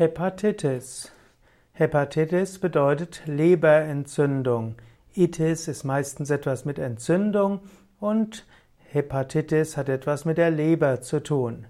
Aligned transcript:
Hepatitis. 0.00 1.10
Hepatitis 1.72 2.60
bedeutet 2.60 3.22
Leberentzündung. 3.26 4.76
Itis 5.12 5.66
ist 5.66 5.82
meistens 5.82 6.30
etwas 6.30 6.64
mit 6.64 6.78
Entzündung 6.78 7.62
und 7.98 8.46
Hepatitis 8.92 9.76
hat 9.76 9.88
etwas 9.88 10.24
mit 10.24 10.38
der 10.38 10.52
Leber 10.52 11.00
zu 11.00 11.20
tun. 11.20 11.66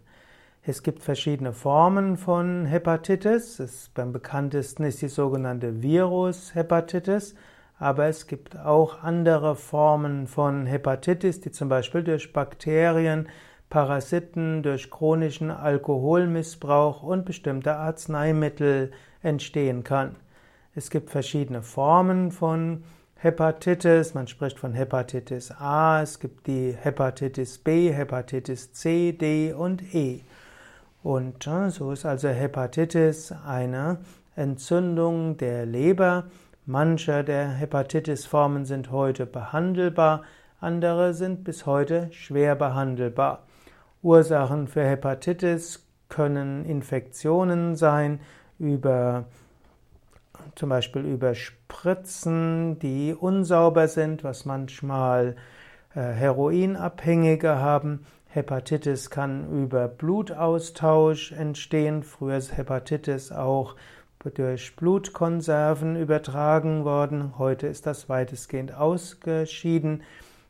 Es 0.62 0.82
gibt 0.82 1.02
verschiedene 1.02 1.54
Formen 1.54 2.18
von 2.18 2.66
Hepatitis. 2.66 3.60
Es, 3.60 3.90
beim 3.94 4.12
bekanntesten 4.12 4.84
ist 4.84 5.00
die 5.00 5.08
sogenannte 5.08 5.80
Virushepatitis, 5.82 7.34
aber 7.78 8.08
es 8.08 8.26
gibt 8.26 8.58
auch 8.58 9.02
andere 9.02 9.56
Formen 9.56 10.26
von 10.26 10.66
Hepatitis, 10.66 11.40
die 11.40 11.50
zum 11.50 11.70
Beispiel 11.70 12.02
durch 12.02 12.30
Bakterien, 12.34 13.26
Parasiten 13.70 14.62
durch 14.62 14.90
chronischen 14.90 15.50
Alkoholmissbrauch 15.50 17.02
und 17.02 17.24
bestimmte 17.24 17.76
Arzneimittel 17.76 18.92
entstehen 19.22 19.84
kann. 19.84 20.16
Es 20.74 20.90
gibt 20.90 21.10
verschiedene 21.10 21.62
Formen 21.62 22.30
von 22.30 22.84
Hepatitis, 23.16 24.14
man 24.14 24.28
spricht 24.28 24.58
von 24.58 24.72
Hepatitis 24.74 25.50
A, 25.50 26.02
es 26.02 26.20
gibt 26.20 26.46
die 26.46 26.72
Hepatitis 26.72 27.58
B, 27.58 27.92
Hepatitis 27.92 28.72
C, 28.72 29.12
D 29.12 29.52
und 29.52 29.92
E. 29.92 30.20
Und 31.02 31.46
äh, 31.46 31.70
so 31.70 31.90
ist 31.90 32.06
also 32.06 32.28
Hepatitis 32.28 33.32
eine 33.44 33.98
Entzündung 34.36 35.36
der 35.36 35.66
Leber. 35.66 36.24
Manche 36.64 37.24
der 37.24 37.48
Hepatitis-Formen 37.48 38.64
sind 38.66 38.92
heute 38.92 39.26
behandelbar, 39.26 40.22
andere 40.60 41.12
sind 41.12 41.42
bis 41.42 41.66
heute 41.66 42.08
schwer 42.12 42.54
behandelbar. 42.54 43.47
Ursachen 44.02 44.68
für 44.68 44.84
Hepatitis 44.84 45.86
können 46.08 46.64
Infektionen 46.64 47.76
sein 47.76 48.20
über 48.58 49.26
zum 50.54 50.68
Beispiel 50.68 51.02
über 51.02 51.34
Spritzen, 51.34 52.78
die 52.78 53.14
unsauber 53.14 53.88
sind, 53.88 54.24
was 54.24 54.44
manchmal 54.44 55.36
äh, 55.94 56.00
Heroinabhängige 56.00 57.56
haben. 57.58 58.06
Hepatitis 58.28 59.10
kann 59.10 59.50
über 59.50 59.88
Blutaustausch 59.88 61.32
entstehen. 61.32 62.02
Früher 62.02 62.36
ist 62.36 62.56
Hepatitis 62.56 63.32
auch 63.32 63.74
durch 64.34 64.76
Blutkonserven 64.76 65.96
übertragen 65.96 66.84
worden. 66.84 67.38
Heute 67.38 67.66
ist 67.68 67.86
das 67.86 68.08
weitestgehend 68.08 68.74
ausgeschieden. 68.74 70.02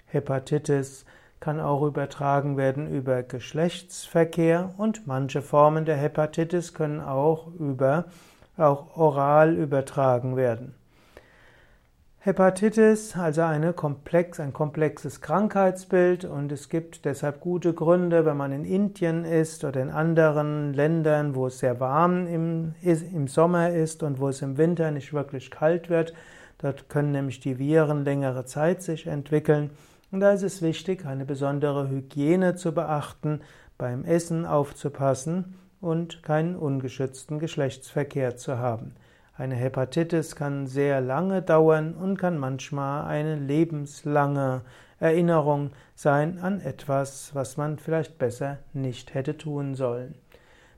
Hepatitis 0.07 1.05
kann 1.41 1.61
auch 1.61 1.83
übertragen 1.83 2.57
werden 2.57 2.91
über 2.93 3.23
Geschlechtsverkehr 3.23 4.75
und 4.77 5.07
manche 5.07 5.43
Formen 5.43 5.85
der 5.85 5.97
Hepatitis 5.97 6.75
können 6.75 7.01
auch 7.01 7.49
über 7.59 8.07
auch 8.57 8.97
oral 8.97 9.55
übertragen 9.55 10.37
werden. 10.37 10.75
Hepatitis, 12.21 13.17
also 13.17 13.43
eine 13.43 13.73
komplex, 13.73 14.41
ein 14.41 14.53
komplexes 14.53 15.21
Krankheitsbild 15.21 16.25
und 16.25 16.51
es 16.51 16.69
gibt 16.69 17.05
deshalb 17.05 17.41
gute 17.41 17.73
Gründe, 17.73 18.27
wenn 18.27 18.37
man 18.37 18.51
in 18.51 18.65
Indien 18.65 19.25
ist 19.25 19.65
oder 19.65 19.81
in 19.81 19.91
anderen 19.91 20.75
Ländern, 20.75 21.37
wo 21.37 21.47
es 21.47 21.61
sehr 21.61 21.79
warm 21.79 22.27
im, 22.27 22.75
im 22.83 23.29
Sommer 23.29 23.71
ist 23.71 24.03
und 24.03 24.19
wo 24.19 24.29
es 24.29 24.43
im 24.43 24.59
Winter 24.59 24.91
nicht 24.91 25.13
wirklich 25.13 25.53
kalt 25.53 25.89
wird. 25.89 26.13
Dort 26.59 26.89
können 26.89 27.13
nämlich 27.13 27.39
die 27.39 27.61
Viren 27.61 28.05
längere 28.05 28.45
Zeit 28.45 28.83
sich 28.83 29.07
entwickeln 29.07 29.71
und 30.11 30.21
da 30.21 30.33
ist 30.33 30.43
es 30.43 30.63
wichtig, 30.63 31.05
eine 31.07 31.25
besondere 31.25 31.89
Hygiene 31.89 32.57
zu 32.57 32.73
beachten, 32.73 33.41
beim 33.77 34.05
Essen 34.05 34.47
aufzupassen 34.47 35.55
und 35.81 36.23
keinen 36.23 36.57
ungeschützten 36.57 37.39
Geschlechtsverkehr 37.39 38.37
zu 38.37 38.59
haben. 38.59 38.95
Eine 39.37 39.55
Hepatitis 39.55 40.35
kann 40.35 40.67
sehr 40.67 41.01
lange 41.01 41.43
dauern 41.43 41.95
und 41.95 42.19
kann 42.19 42.39
manchmal 42.39 43.05
eine 43.07 43.37
lebenslange 43.37 44.63
Erinnerung 44.99 45.71
sein 45.95 46.41
an 46.41 46.61
etwas, 46.61 47.33
was 47.35 47.57
man 47.57 47.79
vielleicht 47.79 48.19
besser 48.19 48.59
nicht 48.73 49.15
hätte 49.15 49.39
tun 49.39 49.77
sollen. 49.77 50.17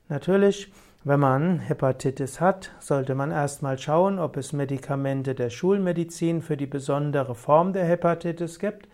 Natürlich, 0.09 0.71
wenn 1.03 1.19
man 1.19 1.57
Hepatitis 1.57 2.39
hat, 2.39 2.71
sollte 2.79 3.15
man 3.15 3.31
erstmal 3.31 3.79
schauen, 3.79 4.19
ob 4.19 4.37
es 4.37 4.53
Medikamente 4.53 5.33
der 5.33 5.49
Schulmedizin 5.49 6.43
für 6.43 6.57
die 6.57 6.67
besondere 6.67 7.33
Form 7.33 7.73
der 7.73 7.85
Hepatitis 7.85 8.59
gibt. 8.59 8.87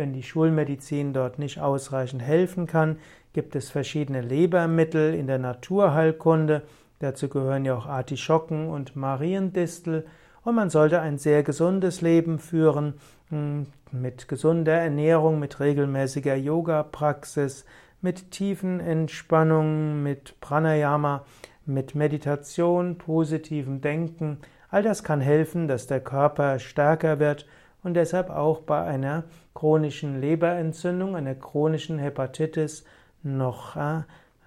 Wenn 0.00 0.14
die 0.14 0.22
Schulmedizin 0.22 1.12
dort 1.12 1.38
nicht 1.38 1.60
ausreichend 1.60 2.22
helfen 2.22 2.66
kann, 2.66 2.96
gibt 3.34 3.54
es 3.54 3.68
verschiedene 3.68 4.22
Lebermittel 4.22 5.12
in 5.12 5.26
der 5.26 5.36
Naturheilkunde. 5.36 6.62
Dazu 7.00 7.28
gehören 7.28 7.66
ja 7.66 7.76
auch 7.76 7.84
Artischocken 7.84 8.70
und 8.70 8.96
Mariendistel. 8.96 10.06
Und 10.42 10.54
man 10.54 10.70
sollte 10.70 11.02
ein 11.02 11.18
sehr 11.18 11.42
gesundes 11.42 12.00
Leben 12.00 12.38
führen, 12.38 12.94
hm, 13.28 13.66
mit 13.92 14.26
gesunder 14.26 14.72
Ernährung, 14.72 15.38
mit 15.38 15.60
regelmäßiger 15.60 16.34
Yoga-Praxis, 16.34 17.66
mit 18.00 18.30
tiefen 18.30 18.80
Entspannung, 18.80 20.02
mit 20.02 20.40
Pranayama, 20.40 21.26
mit 21.66 21.94
Meditation, 21.94 22.96
positivem 22.96 23.82
Denken. 23.82 24.38
All 24.70 24.82
das 24.82 25.04
kann 25.04 25.20
helfen, 25.20 25.68
dass 25.68 25.86
der 25.86 26.00
Körper 26.00 26.58
stärker 26.58 27.18
wird 27.18 27.44
und 27.82 27.94
deshalb 27.94 28.30
auch 28.30 28.60
bei 28.60 28.82
einer 28.82 29.24
chronischen 29.54 30.20
Leberentzündung, 30.20 31.16
einer 31.16 31.34
chronischen 31.34 31.98
Hepatitis 31.98 32.84
noch 33.22 33.76
äh, 33.76 34.02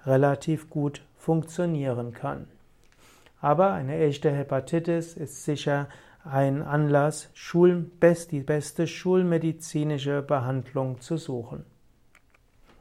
relativ 0.06 0.70
gut 0.70 1.02
funktionieren 1.18 2.14
kann. 2.14 2.48
Aber 3.42 3.72
eine 3.74 3.98
echte 4.00 4.32
Hepatitis 4.32 5.16
ist 5.16 5.44
sicher 5.44 5.88
ein 6.24 6.62
Anlass, 6.62 7.30
die 8.32 8.40
beste 8.40 8.88
schulmedizinische 8.88 10.22
Behandlung 10.22 11.02
zu 11.02 11.18
suchen. 11.18 11.66